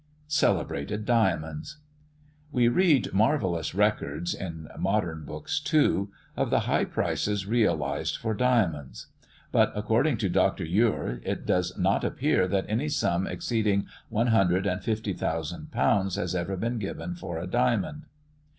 [0.29, 1.77] CELEBRATED DIAMONDS.
[2.51, 9.09] We read marvellous records, (in modern books, too,) of the high prices realized for diamonds;
[9.51, 10.65] but according to Dr.
[10.65, 16.15] Ure, "it does not appear that any sum exceeding one hundred and fifty thousand pounds
[16.15, 18.07] has ever been given for a diamond."